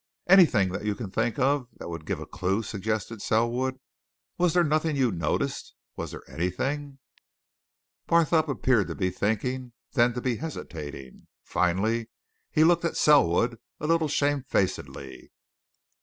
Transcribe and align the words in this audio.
"Anything 0.25 0.69
that 0.69 0.83
you 0.83 0.95
can 0.95 1.11
think 1.11 1.37
of 1.37 1.67
that 1.77 1.87
would 1.87 2.07
give 2.07 2.19
a 2.19 2.25
clue?" 2.25 2.63
suggested 2.63 3.21
Selwood. 3.21 3.79
"Was 4.39 4.55
there 4.55 4.63
nothing 4.63 4.95
you 4.95 5.11
noticed 5.11 5.75
was 5.95 6.09
there 6.09 6.23
anything" 6.27 6.97
Barthorpe 8.09 8.47
appeared 8.47 8.87
to 8.87 8.95
be 8.95 9.11
thinking; 9.11 9.73
then 9.91 10.13
to 10.15 10.19
be 10.21 10.37
hesitating 10.37 11.27
finally, 11.43 12.09
he 12.49 12.63
looked 12.63 12.83
at 12.83 12.97
Selwood 12.97 13.59
a 13.79 13.85
little 13.85 14.07
shamefacedly. 14.07 15.29